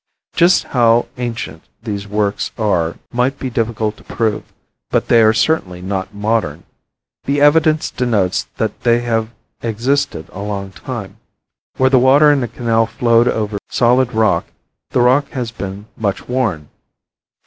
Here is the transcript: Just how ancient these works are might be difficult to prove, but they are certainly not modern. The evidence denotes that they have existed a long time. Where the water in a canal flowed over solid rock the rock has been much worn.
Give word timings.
Just 0.33 0.63
how 0.63 1.05
ancient 1.17 1.61
these 1.83 2.07
works 2.07 2.49
are 2.57 2.97
might 3.13 3.37
be 3.37 3.51
difficult 3.51 3.97
to 3.97 4.03
prove, 4.03 4.41
but 4.89 5.09
they 5.09 5.21
are 5.21 5.31
certainly 5.31 5.79
not 5.79 6.11
modern. 6.11 6.63
The 7.25 7.39
evidence 7.39 7.91
denotes 7.91 8.47
that 8.57 8.81
they 8.81 9.01
have 9.01 9.29
existed 9.61 10.27
a 10.31 10.41
long 10.41 10.71
time. 10.71 11.17
Where 11.77 11.91
the 11.91 11.99
water 11.99 12.31
in 12.31 12.41
a 12.41 12.47
canal 12.47 12.87
flowed 12.87 13.27
over 13.27 13.59
solid 13.69 14.11
rock 14.11 14.47
the 14.89 15.01
rock 15.01 15.27
has 15.33 15.51
been 15.51 15.85
much 15.95 16.27
worn. 16.27 16.69